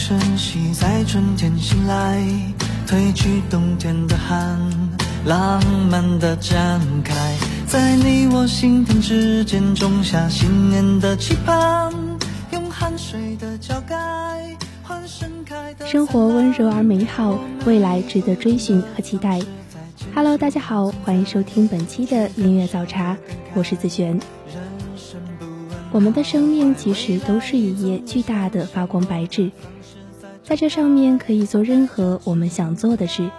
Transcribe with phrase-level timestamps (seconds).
[0.00, 2.24] 悄声息在春天醒来，
[2.86, 4.58] 褪去冬天的寒，
[5.26, 11.92] 浪漫的展开，在你我心田之间种下新年的期盼，
[12.50, 15.86] 用汗水的浇盖换盛开的。
[15.86, 19.38] 生活温柔而美好，未来值得追寻和期待。
[20.14, 23.18] Hello，大家好，欢迎收听本期的音乐早茶，
[23.52, 24.18] 我是子璇。
[25.92, 29.50] 我们的生命其实都是一页巨大的发光白纸，
[30.50, 33.30] 在这上面可以做任何我们想做的事，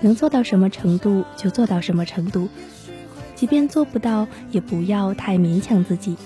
[0.00, 2.48] 能做到什么程度就做到什么程度，
[3.34, 6.16] 即便做不到，也不要太勉强自己。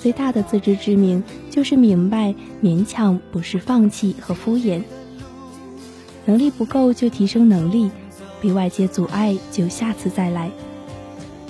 [0.00, 2.32] 最大的自知之明就是明白，
[2.62, 4.82] 勉强不是放弃和敷衍。
[6.24, 7.90] 能力不够就提升能力，
[8.40, 10.52] 被外界阻碍就下次再来。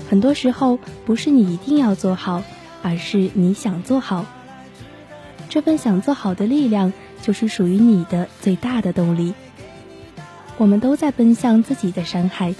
[0.08, 2.42] 很多时候不是你一定要做好，
[2.82, 4.24] 而是你想做好。
[5.48, 6.92] 这份想做好的力量，
[7.22, 9.34] 就是属于你的最大的动力。
[10.56, 12.54] 我们都在奔向自己的山海，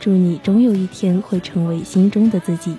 [0.00, 2.76] 祝你终有一天会成为心中的自己。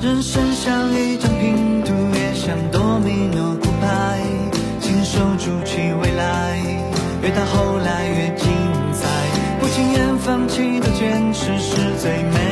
[0.00, 4.20] 人生像一张拼图，也像多米诺骨牌，
[4.78, 6.58] 亲手筑起未来，
[7.22, 8.48] 越到后来越精
[8.92, 9.08] 彩。
[9.60, 12.43] 不轻言放弃的坚持，只是最美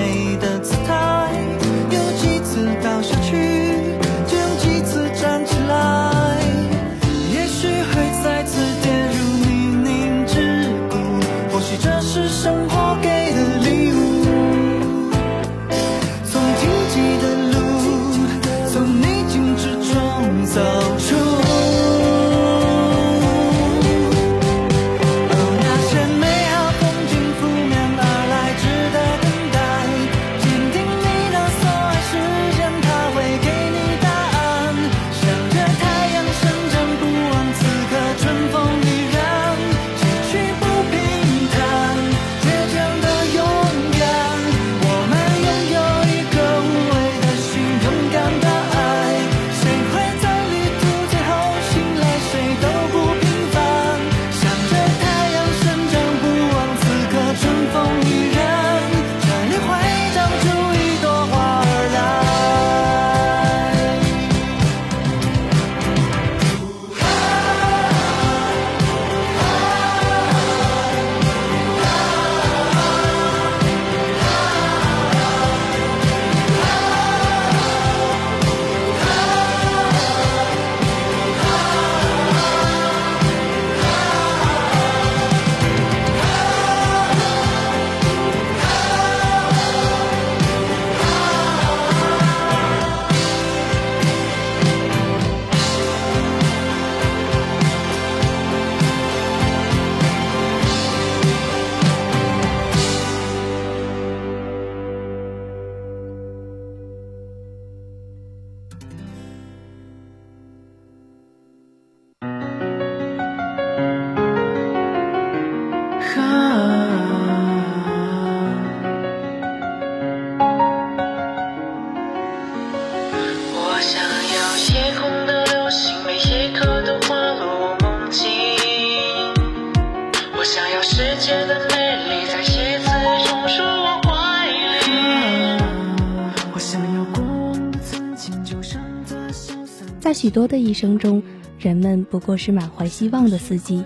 [140.22, 141.20] 许多的一生中，
[141.58, 143.82] 人们不过是满怀希望的司机，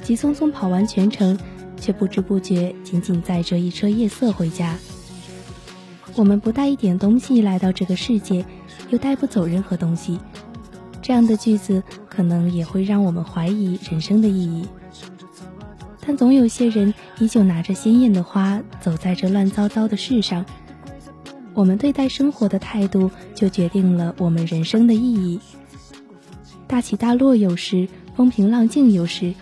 [0.00, 1.36] 急匆匆跑完全程，
[1.76, 4.78] 却不知不觉仅仅载着一车夜色回家。
[6.14, 8.44] 我们不带一点东西来到这个世界，
[8.90, 10.20] 又带不走任何东西。
[11.02, 14.68] 这样的句子可能也会让我们怀疑人生的意义。
[16.06, 20.46] 但总有些人依旧拿着鲜艳的花，走在这乱糟糟的世上。
[21.54, 25.40] 我们对待生活的态度，就决定了我们人生的意义。
[26.66, 29.34] 大起大落有时，风平浪静有时，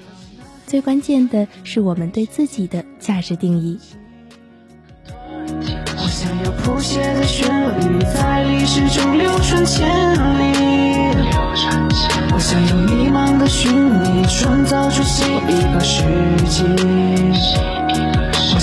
[0.67, 3.79] 最关键的是我们对自己的价值定义。
[5.47, 7.49] 我想要谱写的旋
[7.81, 10.59] 律，在历史中流传千里。
[12.33, 16.03] 我想用迷茫的寻觅，创造出新一个世
[16.49, 17.78] 纪。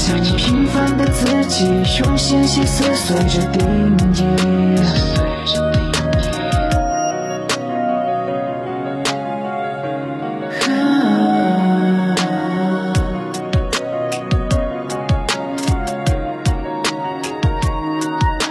[0.05, 1.65] 我想用平凡的自己，
[1.97, 4.23] 用纤细撕碎着定义。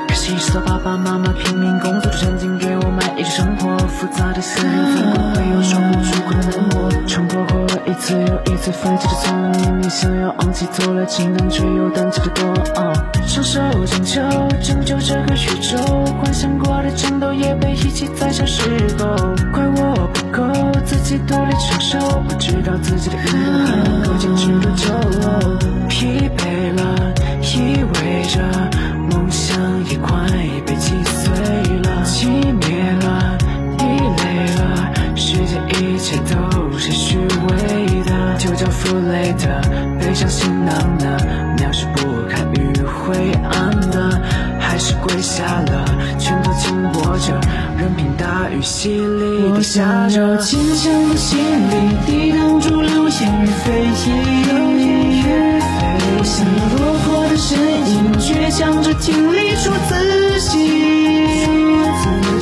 [0.08, 3.76] 感谢所有爸爸妈妈拼命工作，赚钱给我买一生活。
[3.86, 4.60] 复杂的思
[8.04, 12.54] 一次又一次泛起的聪明，你想要昂起头来惊叹，却又胆怯的多。
[13.26, 14.20] 双手拯救，
[14.62, 15.78] 拯救这个宇宙，
[16.20, 18.60] 幻想过的战斗也被遗弃在小时
[18.98, 19.16] 候。
[19.54, 20.42] 怪我不够，
[20.84, 21.98] 自己独立承受，
[22.28, 24.86] 不知道自己的运动还能够坚持多久。
[25.88, 28.42] 疲惫了，意味着
[29.10, 29.56] 梦想
[29.88, 30.28] 也快
[30.66, 31.32] 被击碎，
[31.80, 32.04] 了，
[38.84, 39.62] 负累的，
[39.98, 41.16] 背上行囊的，
[41.56, 44.20] 渺小不堪与灰暗的，
[44.60, 45.84] 还是跪下了，
[46.18, 47.40] 拳头紧握着，
[47.78, 53.72] 任凭大雨洗礼地下着，坚强的心灵抵挡住流言与蜚
[54.06, 54.12] 语。
[56.16, 57.58] 我想要落魄的身
[57.88, 59.90] 影，倔强着挺立出自
[60.50, 60.52] 己。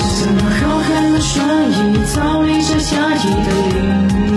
[0.01, 1.39] 想要浩瀚的双
[1.71, 1.73] 翼，
[2.13, 3.79] 逃离这压抑的领
[4.29, 4.32] 域。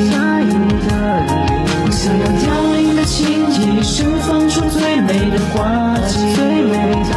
[2.05, 6.35] 我想要凋零的情意，盛放出最美的花季。
[6.35, 6.77] 最美
[7.09, 7.15] 的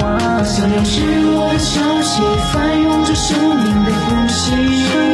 [0.00, 2.20] 花想要失落的消息，
[2.52, 5.13] 翻涌着生命的呼吸。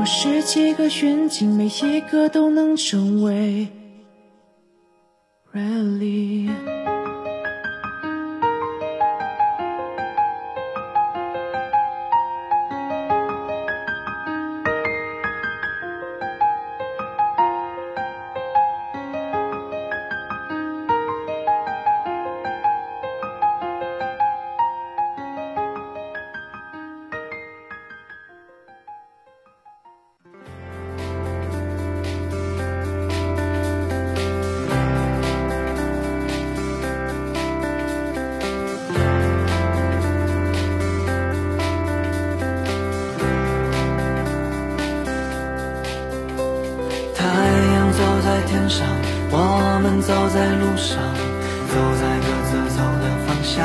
[0.00, 3.68] 有十几个愿景，每一个都能成为
[5.52, 6.49] really。
[48.70, 48.86] 上，
[49.32, 50.96] 我们走在路上，
[51.68, 53.58] 走在各自走的方向。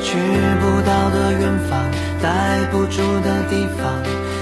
[0.00, 0.16] 去
[0.60, 1.90] 不到的远方，
[2.22, 3.82] 待不住的地方，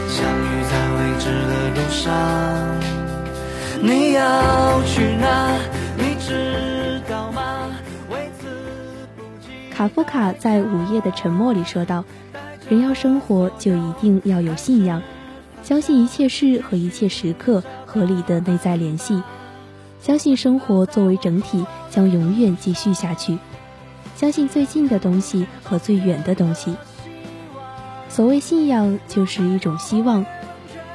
[0.06, 2.12] 相遇在未知的路上。
[3.80, 5.56] 你要去哪？
[5.96, 7.70] 你知道吗？
[8.10, 8.46] 为此
[9.16, 9.22] 不
[9.74, 12.04] 卡夫卡在《午夜的沉默》里说道
[12.68, 15.02] ：“人要生活，就一定要有信仰，
[15.62, 19.22] 相信一切事和一切时刻合理的内在联系，
[19.98, 23.38] 相信生活作为整体将永远继续下去，
[24.14, 26.76] 相信最近的东西和最远的东西。
[28.10, 30.26] 所谓信仰，就是一种希望，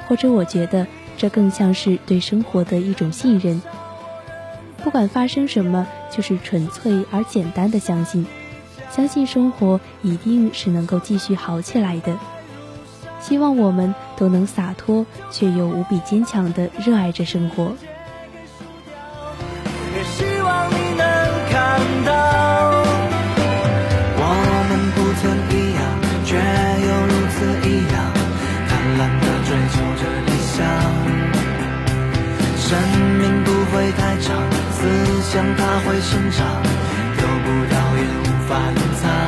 [0.08, 0.86] 或者我觉得
[1.18, 3.60] 这更像是对生活的一种信任。
[4.84, 8.24] 不管发生什么，就是纯粹而简单的相信。”
[8.92, 12.16] 相信生活一定是能够继续好起来的。
[13.26, 17.74] 希望我们都能洒脱却又无比坚强的热爱着生活。
[19.96, 21.06] 也希望你能
[21.50, 22.12] 看到，
[24.20, 24.22] 我
[24.68, 25.82] 们不曾一样，
[26.26, 27.96] 却又如此一样，
[28.68, 30.60] 贪婪地追求着理想。
[32.58, 32.68] 生
[33.20, 34.36] 命不会太长，
[34.72, 34.78] 思
[35.32, 36.44] 想它会生长，
[37.16, 39.23] 得不到也无法隐藏。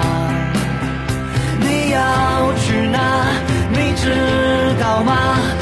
[4.05, 4.11] 知
[4.79, 5.54] 道吗？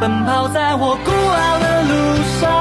[0.00, 1.92] 奔跑在我孤傲的路
[2.40, 2.53] 上，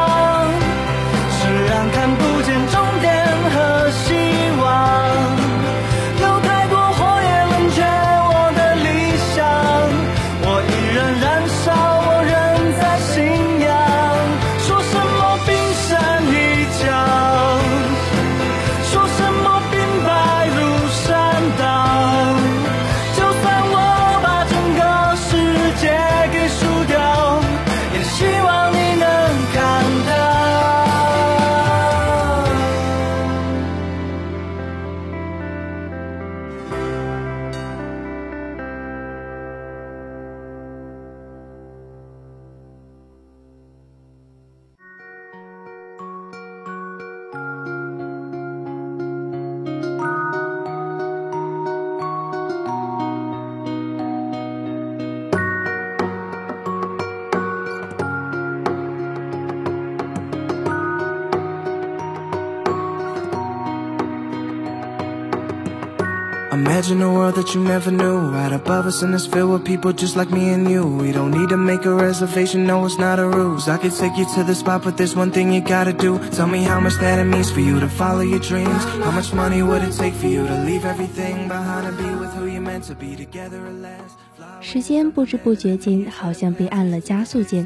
[66.82, 69.92] Imagine a world that you never knew Right above us and it's filled with people
[69.92, 73.20] just like me and you We don't need to make a reservation, no it's not
[73.20, 75.92] a ruse I could take you to the spot but there's one thing you gotta
[75.92, 79.12] do Tell me how much that it means for you to follow your dreams How
[79.12, 82.46] much money would it take for you to leave everything behind And be with who
[82.46, 84.16] you're meant to be together at last
[84.60, 87.64] 时间不知不觉间好像被按了加速键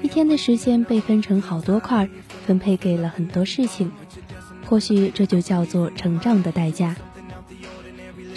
[0.00, 2.08] 一天的时间被分成好多块
[2.46, 3.90] 分配给了很多事情
[4.68, 6.94] 或许这就叫做成长的代价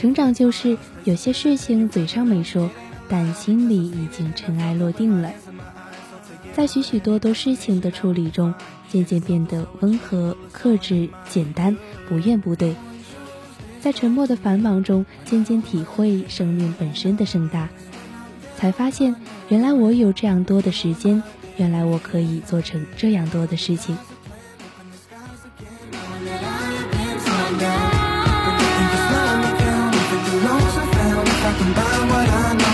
[0.01, 2.71] 成长就是有些事情嘴上没说，
[3.07, 5.31] 但心里已经尘埃落定了。
[6.55, 8.55] 在许许多多事情的处理中，
[8.89, 11.77] 渐渐变得温和、克制、简单，
[12.09, 12.77] 不怨不对。
[13.83, 17.69] 在沉默的繁忙中，渐渐体会生命本身的盛大，
[18.57, 19.17] 才发现
[19.51, 21.23] 原来我有这样多的时间，
[21.59, 23.99] 原来我可以做成这样多的事情。
[31.61, 32.70] by what I know.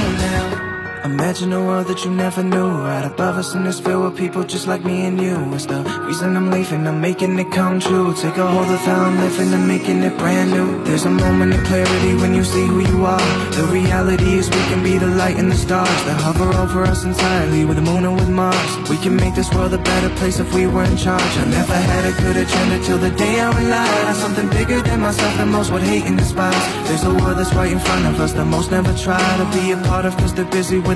[1.07, 2.69] Imagine a world that you never knew.
[2.69, 5.37] Right above us and it's filled with people just like me and you.
[5.55, 8.13] It's the reason I'm leaving, I'm making it come true.
[8.13, 10.83] Take a hold of how I'm living, I'm making it brand new.
[10.83, 13.21] There's a moment of clarity when you see who you are.
[13.53, 17.05] The reality is we can be the light and the stars That hover over us
[17.05, 17.65] entirely.
[17.65, 18.73] With the moon and with Mars.
[18.91, 21.23] We can make this world a better place if we were in charge.
[21.39, 25.37] I never had a good agenda till the day I realized Something bigger than myself
[25.37, 26.67] that most would hate and despise.
[26.89, 29.71] There's a world that's right in front of us that most never try to be
[29.71, 30.96] a part of Cause they're busy with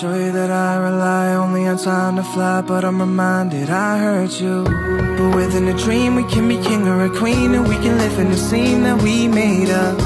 [0.00, 2.62] show you that I rely only on time to fly.
[2.62, 4.64] But I'm reminded I hurt you.
[5.18, 8.18] But within a dream, we can be king or a queen, and we can live
[8.18, 9.98] in the scene that we made up.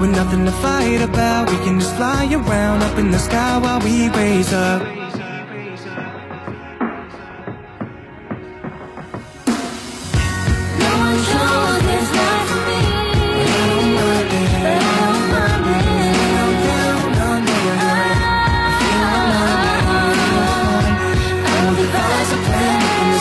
[0.00, 3.80] With nothing to fight about, we can just fly around up in the sky while
[3.80, 4.97] we raise up.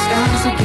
[0.07, 0.56] descanso.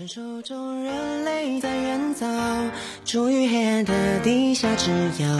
[0.00, 2.26] 传说中人类在远早，
[3.04, 4.90] 处于黑暗的地下之
[5.22, 5.38] 遥，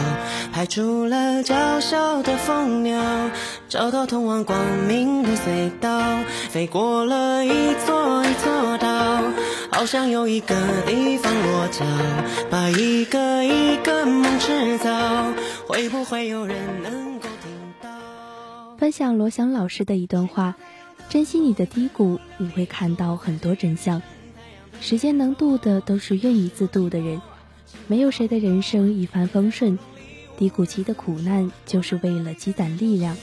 [0.53, 3.31] 排除了娇小的蜂鸟，
[3.67, 6.19] 找到通往光明的隧道，
[6.51, 7.49] 飞过了一
[7.87, 9.23] 座一座岛，
[9.71, 11.83] 好像有一个地方落脚，
[12.51, 15.33] 把一个一个梦制造，
[15.67, 17.89] 会不会有人能够听到？
[18.77, 20.53] 分享罗翔老师的一段话：
[21.09, 23.99] 珍惜你的低谷，你会看到很多真相。
[24.81, 27.21] 时间能渡的，都是愿意自渡的人。
[27.87, 29.77] 没有谁的人生一帆风顺，
[30.37, 33.15] 低谷期的苦难就是为了积攒力量。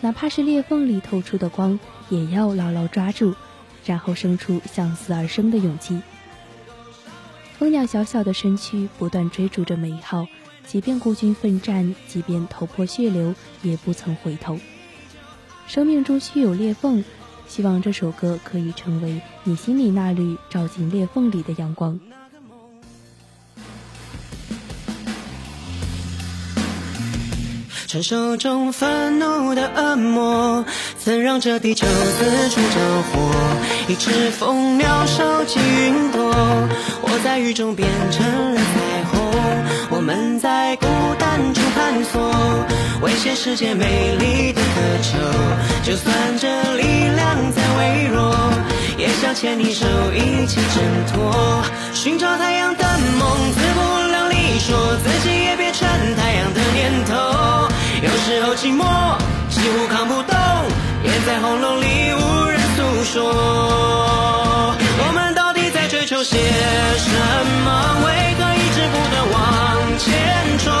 [0.00, 3.34] 哪怕是裂缝里透出的光，也要牢牢抓住，
[3.84, 6.00] 然后生出向死而生的勇气。
[7.58, 10.26] 蜂鸟小小的身躯不断追逐着美好，
[10.66, 14.58] 即便孤军奋战，即便头破血流，也不曾回头。
[15.66, 17.04] 生命中须有裂缝。
[17.54, 22.00] 希望这首歌可以成为你心里那缕照进裂缝里的阳光。
[27.86, 30.64] 传说中愤怒的恶魔，
[30.98, 33.30] 曾让这地球四处着火。
[33.86, 36.34] 一只蜂鸟收集云朵，
[37.02, 39.32] 我在雨中变成了彩虹。
[39.90, 41.13] 我们在孤单中
[41.94, 42.20] 探索，
[43.02, 45.16] 为现世界美丽的渴求。
[45.84, 48.34] 就算这力量再微弱，
[48.98, 51.62] 也想牵你手一起挣脱。
[51.92, 52.84] 寻找太阳的
[53.16, 57.14] 梦，自不量力说，自己也变成太阳的念头。
[58.02, 58.82] 有时候寂寞
[59.48, 60.34] 几乎扛不动，
[61.04, 64.74] 咽在喉咙里无人诉说。
[64.98, 67.10] 我们到底在追求些什
[67.64, 68.02] 么？
[68.04, 69.38] 为何一直不断往
[69.96, 70.10] 前
[70.58, 70.74] 冲？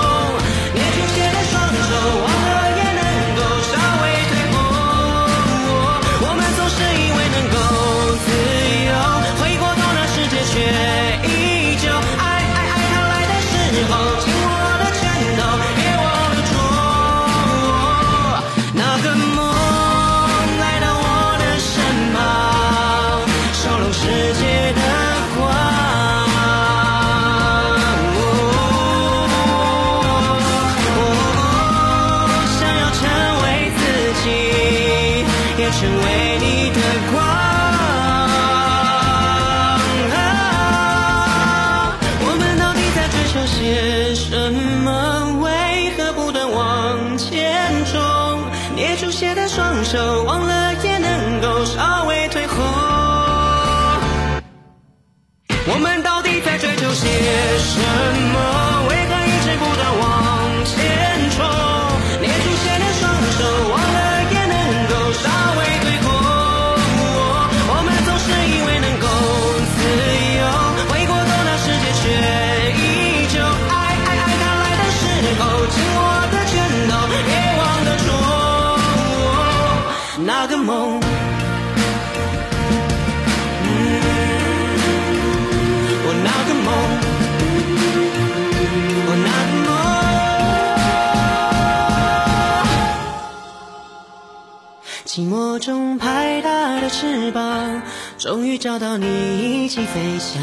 [95.14, 97.82] 寂寞中拍打的翅膀，
[98.18, 100.42] 终于找到你一起飞翔，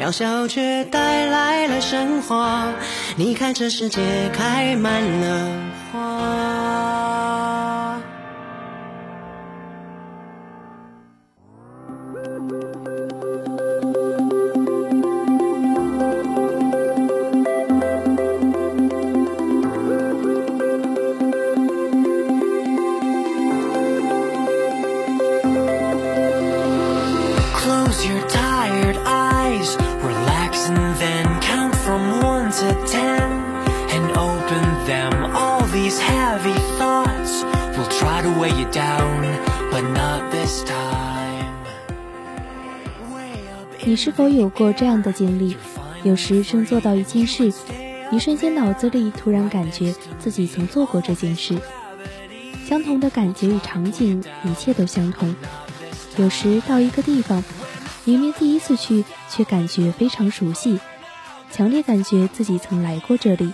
[0.00, 2.72] 渺小却带来了神话。
[3.16, 5.50] 你看这世界开满了
[5.92, 6.55] 花。
[44.06, 45.56] 是否有过这样的经历？
[46.04, 47.52] 有时正做到一件事，
[48.12, 51.58] 一瞬间脑子里突然感觉自己曾做过这件事。
[52.64, 55.34] 相同的感觉与场景，一切都相同。
[56.18, 57.42] 有时到一个地方，
[58.04, 60.78] 明明第一次去，却感觉非常熟悉，
[61.50, 63.52] 强烈感觉自己曾来过这里。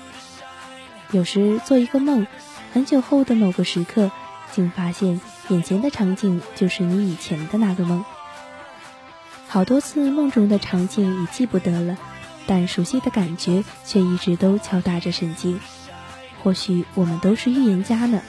[1.12, 2.26] 有时做一个梦，
[2.74, 4.10] 很久后的某个时刻，
[4.52, 8.04] 竟发现眼前的场景就是你以前的那个梦。
[9.52, 11.98] 好多次梦中的场景已记不得了，
[12.46, 15.60] 但熟悉的感觉却一直都敲打着神经。
[16.42, 18.22] 或许我们都是预言家呢。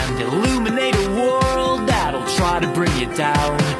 [0.00, 3.71] and illuminate a world that'll try to bring you down.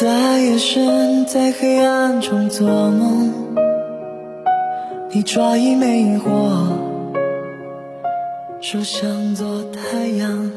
[0.00, 3.30] 在夜深，在黑暗中做梦，
[5.12, 6.72] 你抓一枚火，
[8.62, 10.50] 说想做太阳，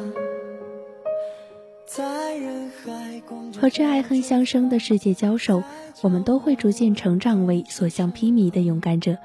[3.59, 5.61] 和这爱恨相生的世界交手，
[6.01, 9.17] 我们都会逐渐成长为所向披靡的勇敢者。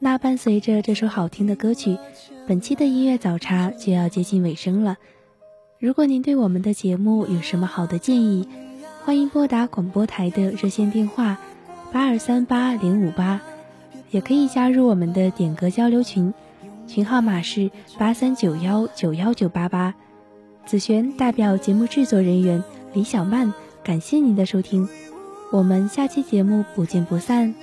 [0.00, 1.98] 那伴随着这首好听的歌曲，
[2.48, 4.96] 本期的音乐早茶就要接近尾声了。
[5.78, 8.48] 如果您对我们的节目有什么好的建议，
[9.06, 11.38] 欢迎拨打广播台的热线电话
[11.92, 13.40] 八二三八零五八，
[14.10, 16.34] 也可以加入我们的点歌交流群，
[16.88, 19.94] 群号码是八三九幺九幺九八八。
[20.66, 22.64] 子璇代表节目制作人员
[22.94, 24.88] 李小曼，感谢您的收听，
[25.52, 27.54] 我们下期节目不见不散。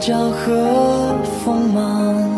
[0.00, 2.37] 骄和锋芒。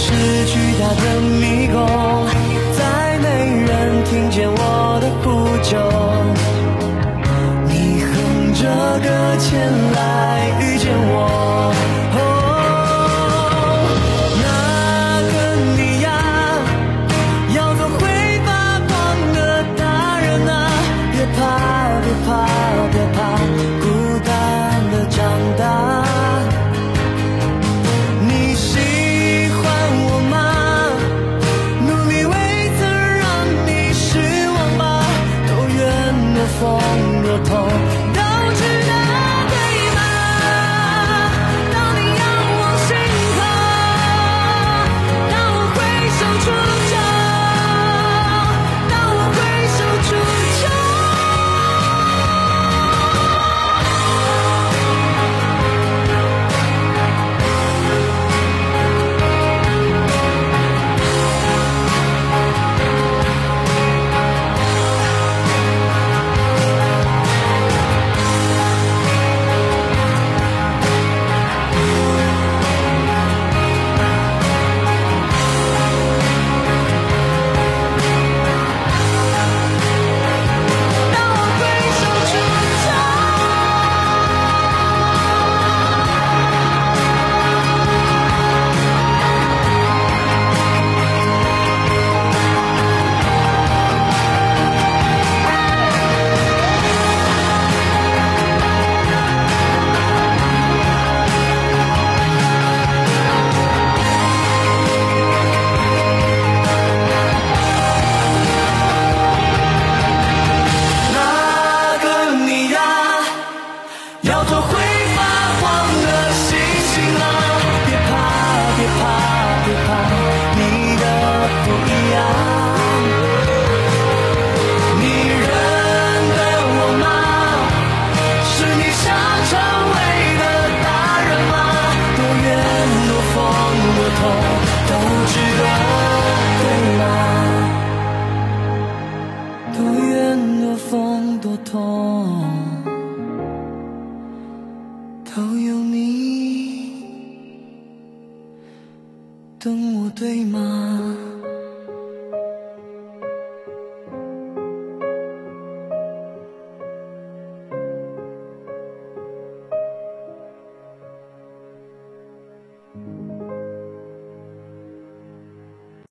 [0.00, 0.12] 是
[0.46, 1.76] 巨大的迷宫，
[2.78, 3.26] 再没
[3.66, 4.56] 人听见我
[5.02, 5.26] 的呼
[5.64, 5.70] 救。
[7.66, 8.62] 你哼着
[9.00, 9.06] 歌
[9.40, 9.48] 前
[9.94, 9.97] 来。